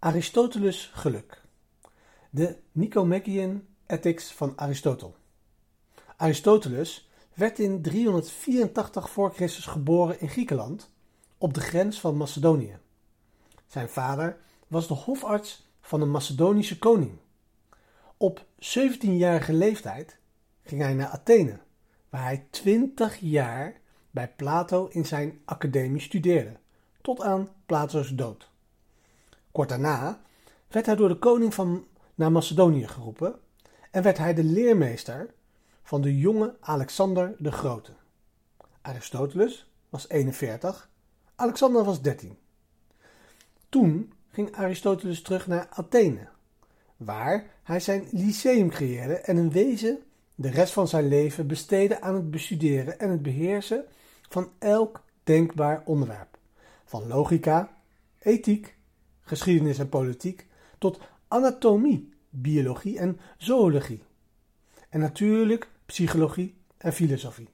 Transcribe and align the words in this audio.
Aristoteles 0.00 0.90
geluk. 0.94 1.42
De 2.30 2.56
Nicomachean 2.72 3.66
Ethics 3.86 4.32
van 4.32 4.52
Aristotel. 4.56 5.16
Aristoteles 6.16 7.10
werd 7.34 7.58
in 7.58 7.82
384 7.82 9.10
voor 9.10 9.34
Christus 9.34 9.66
geboren 9.66 10.20
in 10.20 10.28
Griekenland, 10.28 10.90
op 11.38 11.54
de 11.54 11.60
grens 11.60 12.00
van 12.00 12.16
Macedonië. 12.16 12.78
Zijn 13.66 13.88
vader 13.88 14.38
was 14.66 14.88
de 14.88 14.94
hofarts 14.94 15.68
van 15.80 16.00
een 16.00 16.10
Macedonische 16.10 16.78
koning. 16.78 17.18
Op 18.16 18.44
17-jarige 18.54 19.52
leeftijd 19.52 20.18
ging 20.62 20.80
hij 20.80 20.94
naar 20.94 21.08
Athene, 21.08 21.58
waar 22.08 22.22
hij 22.22 22.46
20 22.50 23.16
jaar 23.20 23.80
bij 24.10 24.32
Plato 24.36 24.86
in 24.86 25.06
zijn 25.06 25.40
academie 25.44 26.00
studeerde, 26.00 26.56
tot 27.00 27.20
aan 27.22 27.48
Plato's 27.66 28.08
dood. 28.08 28.50
Kort 29.58 29.70
daarna 29.70 30.20
werd 30.68 30.86
hij 30.86 30.96
door 30.96 31.08
de 31.08 31.18
koning 31.18 31.54
van 31.54 31.86
naar 32.14 32.32
Macedonië 32.32 32.86
geroepen 32.86 33.38
en 33.90 34.02
werd 34.02 34.18
hij 34.18 34.34
de 34.34 34.44
leermeester 34.44 35.34
van 35.82 36.00
de 36.00 36.18
jonge 36.18 36.56
Alexander 36.60 37.34
de 37.38 37.52
Grote. 37.52 37.92
Aristoteles 38.80 39.70
was 39.88 40.08
41, 40.08 40.90
Alexander 41.34 41.84
was 41.84 42.02
13. 42.02 42.38
Toen 43.68 44.12
ging 44.30 44.56
Aristoteles 44.56 45.22
terug 45.22 45.46
naar 45.46 45.68
Athene, 45.70 46.28
waar 46.96 47.46
hij 47.62 47.80
zijn 47.80 48.08
lyceum 48.10 48.68
creëerde 48.70 49.14
en 49.14 49.36
in 49.38 49.50
wezen 49.50 49.98
de 50.34 50.50
rest 50.50 50.72
van 50.72 50.88
zijn 50.88 51.08
leven 51.08 51.46
besteedde 51.46 52.00
aan 52.00 52.14
het 52.14 52.30
bestuderen 52.30 52.98
en 52.98 53.10
het 53.10 53.22
beheersen 53.22 53.84
van 54.28 54.50
elk 54.58 55.04
denkbaar 55.22 55.82
onderwerp, 55.84 56.38
van 56.84 57.06
logica, 57.06 57.76
ethiek, 58.18 58.76
geschiedenis 59.28 59.78
en 59.78 59.88
politiek, 59.88 60.46
tot 60.78 61.00
anatomie, 61.28 62.12
biologie 62.30 62.98
en 62.98 63.20
zoologie. 63.36 64.02
En 64.88 65.00
natuurlijk 65.00 65.68
psychologie 65.86 66.54
en 66.78 66.92
filosofie. 66.92 67.48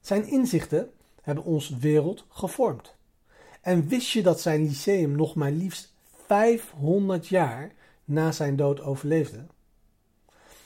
Zijn 0.00 0.28
inzichten 0.28 0.90
hebben 1.22 1.44
ons 1.44 1.68
wereld 1.68 2.24
gevormd. 2.28 2.94
En 3.60 3.88
wist 3.88 4.10
je 4.10 4.22
dat 4.22 4.40
zijn 4.40 4.62
lyceum 4.62 5.16
nog 5.16 5.34
maar 5.34 5.50
liefst 5.50 5.92
500 6.26 7.26
jaar 7.28 7.72
na 8.04 8.32
zijn 8.32 8.56
dood 8.56 8.80
overleefde? 8.80 9.46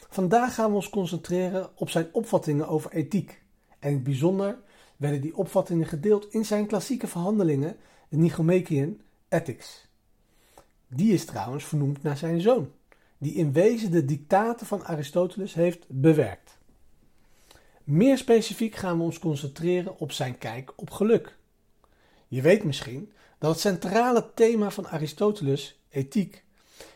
Vandaag 0.08 0.54
gaan 0.54 0.70
we 0.70 0.76
ons 0.76 0.90
concentreren 0.90 1.70
op 1.74 1.90
zijn 1.90 2.08
opvattingen 2.12 2.68
over 2.68 2.92
ethiek. 2.92 3.42
En 3.78 3.88
in 3.88 3.94
het 3.94 4.04
bijzonder 4.04 4.58
werden 4.96 5.20
die 5.20 5.36
opvattingen 5.36 5.86
gedeeld 5.86 6.32
in 6.32 6.44
zijn 6.44 6.66
klassieke 6.66 7.06
verhandelingen, 7.06 7.76
de 8.08 8.16
Nicomachean 8.16 9.00
Ethics. 9.30 9.88
Die 10.88 11.12
is 11.12 11.24
trouwens 11.24 11.64
vernoemd 11.64 12.02
naar 12.02 12.16
zijn 12.16 12.40
zoon, 12.40 12.72
die 13.18 13.34
in 13.34 13.52
wezen 13.52 13.90
de 13.90 14.04
dictaten 14.04 14.66
van 14.66 14.84
Aristoteles 14.84 15.54
heeft 15.54 15.84
bewerkt. 15.88 16.58
Meer 17.84 18.18
specifiek 18.18 18.74
gaan 18.74 18.96
we 18.96 19.02
ons 19.02 19.18
concentreren 19.18 19.98
op 19.98 20.12
zijn 20.12 20.38
kijk 20.38 20.72
op 20.76 20.90
geluk. 20.90 21.36
Je 22.28 22.42
weet 22.42 22.64
misschien 22.64 23.12
dat 23.38 23.50
het 23.50 23.60
centrale 23.60 24.30
thema 24.34 24.70
van 24.70 24.88
Aristoteles, 24.88 25.80
ethiek, 25.88 26.44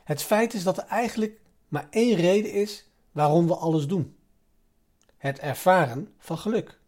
het 0.04 0.22
feit 0.22 0.54
is 0.54 0.62
dat 0.62 0.78
er 0.78 0.86
eigenlijk 0.86 1.40
maar 1.68 1.86
één 1.90 2.16
reden 2.16 2.52
is 2.52 2.88
waarom 3.12 3.46
we 3.46 3.54
alles 3.54 3.86
doen: 3.86 4.16
het 5.16 5.38
ervaren 5.38 6.14
van 6.18 6.38
geluk. 6.38 6.78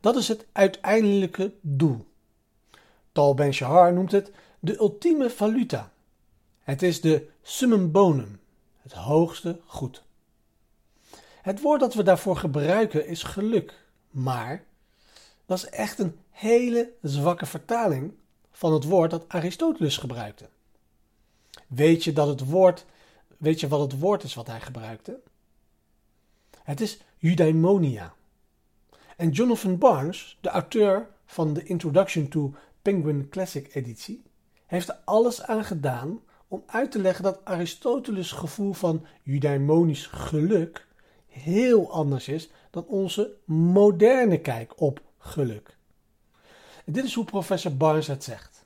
Dat 0.00 0.16
is 0.16 0.28
het 0.28 0.46
uiteindelijke 0.52 1.54
doel. 1.60 2.09
Tal 3.12 3.34
Ben-Shahar 3.34 3.92
noemt 3.92 4.12
het 4.12 4.30
de 4.58 4.78
ultieme 4.78 5.30
valuta. 5.30 5.92
Het 6.60 6.82
is 6.82 7.00
de 7.00 7.28
summum 7.42 7.90
bonum, 7.90 8.40
het 8.82 8.92
hoogste 8.92 9.60
goed. 9.66 10.02
Het 11.42 11.60
woord 11.60 11.80
dat 11.80 11.94
we 11.94 12.02
daarvoor 12.02 12.36
gebruiken 12.36 13.06
is 13.06 13.22
geluk, 13.22 13.84
maar 14.10 14.64
dat 15.46 15.58
is 15.58 15.68
echt 15.68 15.98
een 15.98 16.18
hele 16.30 16.92
zwakke 17.02 17.46
vertaling 17.46 18.12
van 18.52 18.72
het 18.72 18.84
woord 18.84 19.10
dat 19.10 19.28
Aristoteles 19.28 19.96
gebruikte. 19.96 20.48
Weet 21.66 22.04
je 22.04 22.12
dat 22.12 22.28
het 22.28 22.44
woord, 22.44 22.86
weet 23.36 23.60
je 23.60 23.68
wat 23.68 23.80
het 23.80 24.00
woord 24.00 24.22
is 24.22 24.34
wat 24.34 24.46
hij 24.46 24.60
gebruikte? 24.60 25.20
Het 26.62 26.80
is 26.80 27.00
eudaimonia. 27.20 28.14
En 29.16 29.30
Jonathan 29.30 29.78
Barnes, 29.78 30.38
de 30.40 30.48
auteur 30.48 31.08
van 31.26 31.52
de 31.52 31.64
Introduction 31.64 32.28
to 32.28 32.54
Penguin 32.82 33.28
Classic 33.28 33.74
editie, 33.74 34.22
heeft 34.66 34.88
er 34.88 34.98
alles 35.04 35.42
aan 35.42 35.64
gedaan 35.64 36.20
om 36.48 36.62
uit 36.66 36.90
te 36.90 36.98
leggen 36.98 37.24
dat 37.24 37.44
Aristoteles' 37.44 38.32
gevoel 38.32 38.72
van 38.72 39.06
eudaimonisch 39.24 40.06
geluk 40.06 40.86
heel 41.26 41.90
anders 41.90 42.28
is 42.28 42.50
dan 42.70 42.84
onze 42.86 43.36
moderne 43.44 44.40
kijk 44.40 44.80
op 44.80 45.00
geluk. 45.18 45.76
En 46.84 46.92
dit 46.92 47.04
is 47.04 47.14
hoe 47.14 47.24
professor 47.24 47.76
Barnes 47.76 48.06
het 48.06 48.24
zegt. 48.24 48.64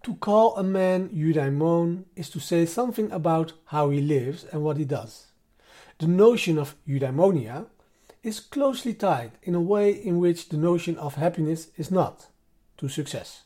To 0.00 0.16
call 0.18 0.56
a 0.56 0.62
man 0.62 1.10
eudaimon 1.12 2.04
is 2.14 2.30
to 2.30 2.38
say 2.38 2.66
something 2.66 3.12
about 3.12 3.54
how 3.64 3.90
he 3.90 4.00
lives 4.00 4.50
and 4.50 4.62
what 4.62 4.76
he 4.76 4.86
does. 4.86 5.26
The 5.96 6.06
notion 6.06 6.58
of 6.58 6.76
eudaimonia 6.84 7.66
is 8.20 8.48
closely 8.48 8.94
tied 8.94 9.30
in 9.40 9.54
a 9.54 9.60
way 9.60 9.90
in 9.90 10.18
which 10.18 10.46
the 10.48 10.56
notion 10.56 10.98
of 10.98 11.14
happiness 11.14 11.68
is 11.74 11.88
not, 11.88 12.30
to 12.78 12.88
success. 12.88 13.44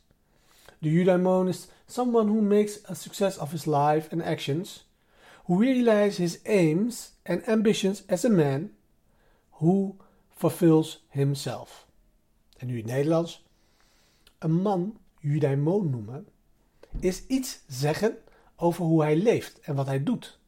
The 0.81 0.89
eudaimon 0.89 1.49
is 1.49 1.69
someone 1.87 2.29
who 2.29 2.41
makes 2.41 2.81
a 2.89 2.95
success 2.95 3.39
of 3.39 3.51
his 3.51 3.67
life 3.67 4.09
and 4.13 4.23
actions, 4.23 4.85
who 5.47 5.59
realizes 5.59 6.19
his 6.19 6.41
aims 6.45 7.13
and 7.25 7.43
ambitions 7.49 8.03
as 8.09 8.25
a 8.25 8.31
man, 8.31 8.71
who 9.61 9.97
fulfills 10.31 11.03
himself. 11.09 11.87
En 12.59 12.67
nu 12.67 12.79
in 12.79 12.85
het 12.85 12.93
Nederlands. 12.93 13.45
Een 14.39 14.63
man 14.63 14.99
eudaimon 15.21 15.91
noemen 15.91 16.29
is 17.01 17.27
iets 17.27 17.61
zeggen 17.67 18.17
over 18.57 18.85
hoe 18.85 19.03
hij 19.03 19.17
leeft 19.17 19.61
en 19.61 19.75
wat 19.75 19.87
hij 19.87 20.03
doet. 20.03 20.39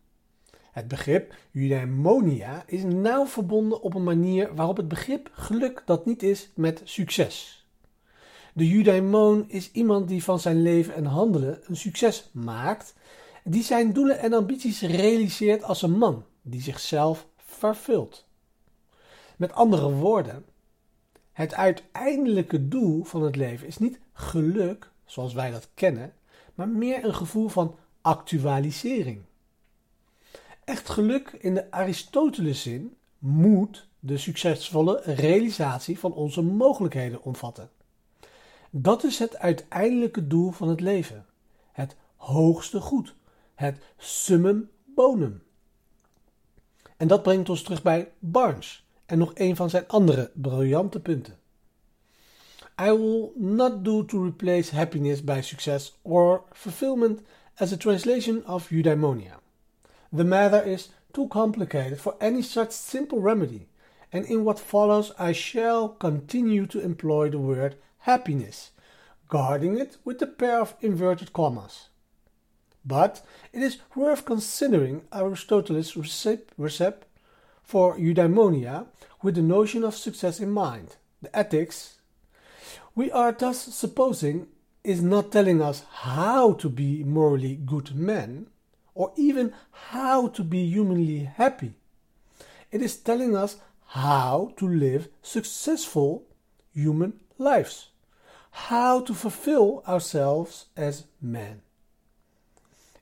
Het 0.73 0.89
begrip 0.89 1.34
eudaimonia 1.53 2.62
is 2.67 2.83
nauw 2.83 3.27
verbonden 3.27 3.83
op 3.83 3.94
een 3.94 4.05
manier 4.05 4.55
waarop 4.55 4.77
het 4.77 4.89
begrip 4.89 5.31
geluk 5.33 5.83
dat 5.87 6.06
niet 6.06 6.23
is 6.23 6.50
met 6.55 6.81
succes. 6.84 7.64
De 8.57 8.75
eudaimon 8.75 9.45
is 9.49 9.73
iemand 9.73 10.09
die 10.09 10.25
van 10.25 10.41
zijn 10.41 10.63
leven 10.63 10.95
en 10.95 11.05
handelen 11.05 11.61
een 11.65 11.77
succes 11.77 12.29
maakt, 12.33 12.95
die 13.45 13.63
zijn 13.63 13.93
doelen 13.93 14.19
en 14.19 14.33
ambities 14.33 14.81
realiseert 14.81 15.63
als 15.63 15.83
een 15.83 15.99
man 15.99 16.25
die 16.43 16.61
zichzelf 16.61 17.27
vervult. 17.37 18.27
Met 19.37 19.53
andere 19.53 19.91
woorden, 19.91 20.45
het 21.33 21.55
uiteindelijke 21.55 22.69
doel 22.69 23.05
van 23.05 23.23
het 23.23 23.37
leven 23.37 23.67
is 23.67 23.79
niet 23.79 23.99
geluk, 24.13 24.91
zoals 25.05 25.33
wij 25.33 25.51
dat 25.51 25.69
kennen, 25.75 26.13
maar 26.55 26.69
meer 26.69 27.05
een 27.05 27.15
gevoel 27.15 27.49
van 27.49 27.77
actualisering. 28.01 29.23
Echt 30.65 30.89
geluk 30.89 31.37
in 31.41 31.55
de 31.55 31.71
Aristoteles 31.71 32.63
zin 32.63 32.97
moet 33.19 33.87
de 34.01 34.19
succesvolle 34.19 35.01
realisatie 35.05 35.99
van 35.99 36.13
onze 36.13 36.43
mogelijkheden 36.43 37.23
omvatten. 37.23 37.71
Dat 38.77 39.05
is 39.05 39.19
het 39.19 39.39
uiteindelijke 39.39 40.27
doel 40.27 40.51
van 40.51 40.69
het 40.69 40.81
leven. 40.81 41.27
Het 41.73 41.97
hoogste 42.17 42.81
goed. 42.81 43.15
Het 43.55 43.79
summum 43.97 44.71
bonum. 44.85 45.43
En 46.97 47.09
dat 47.09 47.23
brengt 47.23 47.49
ons 47.49 47.62
terug 47.62 47.83
bij 47.83 48.12
Barnes 48.19 48.87
en 49.07 49.19
nog 49.19 49.31
een 49.35 49.57
van 49.57 49.71
zijn 49.71 49.89
andere 49.89 50.31
briljante 50.35 51.01
punten. 51.01 51.39
I 52.81 52.91
will 52.91 53.31
not 53.35 53.85
do 53.85 54.05
to 54.05 54.25
replace 54.25 54.75
happiness 54.75 55.25
by 55.25 55.41
success 55.43 55.99
or 56.03 56.43
fulfillment 56.53 57.21
as 57.55 57.73
a 57.73 57.76
translation 57.76 58.47
of 58.47 58.71
eudaimonia. 58.71 59.41
The 60.17 60.25
matter 60.25 60.67
is 60.67 60.91
too 61.11 61.26
complicated 61.26 62.00
for 62.00 62.15
any 62.19 62.43
such 62.43 62.71
simple 62.71 63.21
remedy, 63.21 63.67
and 64.11 64.25
in 64.25 64.43
what 64.43 64.61
follows 64.61 65.12
I 65.19 65.32
shall 65.32 65.88
continue 65.88 66.67
to 66.67 66.81
employ 66.81 67.31
the 67.31 67.38
word 67.38 67.76
happiness, 68.05 68.71
guarding 69.29 69.79
it 69.79 69.97
with 70.05 70.21
a 70.21 70.27
pair 70.27 70.61
of 70.61 70.75
inverted 70.83 71.33
commas. 71.33 71.89
But 72.85 73.23
it 73.51 73.62
is 73.62 73.79
worth 73.97 74.27
considering 74.27 75.03
Aristotle's 75.11 75.97
recipe 75.97 77.06
for 77.62 77.97
eudaimonia 77.97 78.87
with 79.23 79.37
the 79.37 79.43
notion 79.43 79.85
of 79.85 79.95
success 79.97 80.39
in 80.39 80.51
mind. 80.51 80.97
The 81.23 81.35
ethics 81.35 81.97
we 82.95 83.11
are 83.11 83.33
thus 83.33 83.59
supposing 83.59 84.49
is 84.85 85.00
not 85.00 85.33
telling 85.33 85.62
us 85.62 85.83
how 85.91 86.53
to 86.53 86.69
be 86.69 87.03
morally 87.05 87.57
good 87.57 87.95
men 87.95 88.49
or 88.95 89.12
even 89.17 89.55
how 89.91 90.29
to 90.29 90.45
be 90.45 90.67
humanly 90.67 91.25
happy. 91.25 91.73
It 92.71 92.83
is 92.83 92.99
telling 92.99 93.35
us 93.35 93.57
how 93.87 94.53
to 94.59 94.69
live 94.69 95.09
successful 95.23 96.25
human 96.75 97.15
lives 97.39 97.89
How 98.55 99.05
to 99.05 99.15
fulfill 99.15 99.81
ourselves 99.83 100.71
as 100.75 101.05
man. 101.19 101.61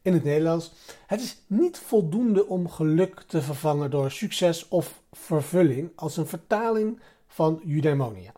In 0.02 0.12
het 0.12 0.24
Nederlands, 0.24 0.72
het 1.06 1.20
is 1.20 1.36
niet 1.46 1.78
voldoende 1.78 2.46
om 2.46 2.68
geluk 2.68 3.20
te 3.20 3.42
vervangen 3.42 3.90
door 3.90 4.10
succes 4.10 4.68
of 4.68 5.02
vervulling 5.12 5.92
als 5.94 6.16
een 6.16 6.26
vertaling 6.26 7.00
van 7.26 7.62
eudaimonia. 7.66 8.32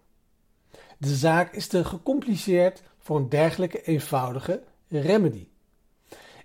De 0.99 1.15
zaak 1.15 1.53
is 1.53 1.67
te 1.67 1.85
gecompliceerd 1.85 2.83
voor 2.99 3.17
een 3.17 3.29
dergelijke 3.29 3.83
eenvoudige 3.83 4.63
remedy. 4.89 5.49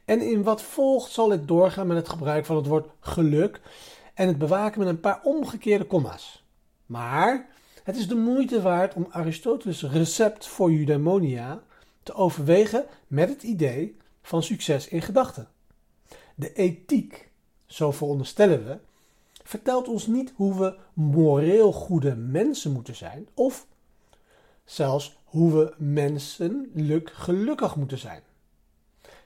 En 0.06 0.22
in 0.22 0.44
wat 0.44 0.62
volgt 0.62 1.12
zal 1.12 1.34
ik 1.34 1.48
doorgaan 1.48 1.88
met 1.88 1.98
het 1.98 2.10
gebruik 2.10 2.46
van 2.46 2.56
het 2.56 2.68
woord 2.68 2.90
geluk 3.00 3.62
en 4.14 4.28
het 4.28 4.38
bewaken 4.38 4.80
met 4.80 4.88
een 4.88 5.00
paar 5.00 5.20
omgekeerde 5.24 5.86
komma's. 5.86 6.44
Maar 6.86 7.49
het 7.90 7.98
is 7.98 8.08
de 8.08 8.16
moeite 8.16 8.62
waard 8.62 8.94
om 8.94 9.08
Aristoteles' 9.10 9.84
recept 9.84 10.48
voor 10.48 10.72
eudaimonia 10.72 11.64
te 12.04 12.14
overwegen 12.14 12.86
met 13.08 13.30
het 13.30 13.44
idee 13.44 13.98
van 14.22 14.44
succes 14.44 14.88
in 14.88 15.02
gedachten. 15.02 15.48
De 16.36 16.54
ethiek, 16.54 17.30
zo 17.66 17.92
veronderstellen 17.92 18.66
we, 18.66 18.78
vertelt 19.44 19.88
ons 19.88 20.08
niet 20.08 20.34
hoe 20.36 20.60
we 20.60 20.78
moreel 20.94 21.72
goede 21.72 22.16
mensen 22.16 22.72
moeten 22.72 22.96
zijn 22.96 23.28
of 23.34 23.68
zelfs 24.66 25.18
hoe 25.24 25.54
we 25.54 25.74
menselijk 25.78 27.12
gelukkig 27.14 27.76
moeten 27.76 27.98
zijn. 27.98 28.22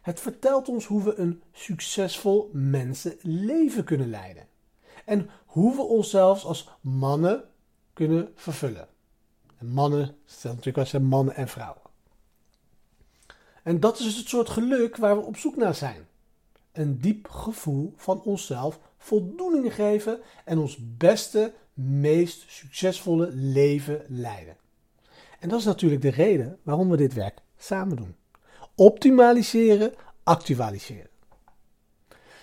Het 0.02 0.20
vertelt 0.20 0.70
ons 0.70 0.86
hoe 0.86 1.04
we 1.04 1.16
een 1.16 1.42
succesvol 1.52 2.50
mensenleven 2.54 3.84
kunnen 3.84 4.10
leiden. 4.10 4.48
En 5.06 5.30
hoe 5.46 5.76
we 5.76 5.82
onszelf 5.82 6.44
als 6.44 6.70
mannen 6.82 7.44
kunnen 7.94 8.32
vervullen. 8.36 8.88
En 9.58 9.68
mannen 9.68 10.16
stelt 10.26 10.56
natuurlijk 10.56 10.92
wel 10.92 11.02
mannen 11.02 11.36
en 11.36 11.48
vrouwen. 11.48 11.82
En 13.64 13.80
dat 13.80 14.00
is 14.00 14.06
dus 14.06 14.18
het 14.18 14.28
soort 14.28 14.50
geluk 14.50 14.98
waar 14.98 15.18
we 15.18 15.24
op 15.24 15.38
zoek 15.38 15.56
naar 15.56 15.76
zijn. 15.76 16.08
Een 16.72 17.00
diep 17.00 17.28
gevoel 17.28 17.94
van 17.96 18.22
onszelf 18.22 18.80
voldoening 18.98 19.74
geven 19.74 20.20
en 20.46 20.58
ons 20.58 20.78
beste, 20.98 21.54
meest 21.74 22.44
succesvolle 22.48 23.30
leven 23.32 24.06
leiden. 24.08 24.58
En 25.40 25.50
dat 25.50 25.60
is 25.60 25.66
natuurlijk 25.66 26.02
de 26.02 26.10
reden 26.10 26.60
waarom 26.64 26.90
we 26.90 26.98
dit 26.98 27.14
werk 27.14 27.40
samen 27.58 27.98
doen. 27.98 28.16
Optimaliseren, 28.76 29.94
actualiseren. 30.24 31.10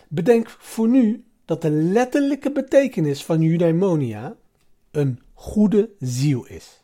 Bedenk 0.08 0.48
voor 0.48 0.88
nu 0.88 1.24
dat 1.44 1.62
de 1.62 1.70
letterlijke 1.70 2.52
betekenis 2.52 3.24
van 3.24 3.42
eudaimonia 3.42 4.36
een 4.90 5.20
goede 5.40 5.90
ziel 6.00 6.44
is. 6.46 6.79